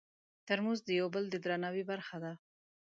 [0.47, 2.33] ترموز د یو بل د درناوي برخه ده.